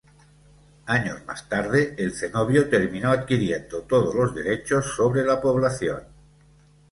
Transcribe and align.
Años 0.87 1.23
más 1.27 1.47
tarde, 1.47 1.93
el 1.95 2.11
cenobio 2.15 2.67
terminó 2.67 3.11
adquiriendo 3.11 3.81
todos 3.83 4.15
los 4.15 4.33
derechos 4.33 4.95
sobre 4.95 5.23
la 5.23 5.39
población. 5.39 6.01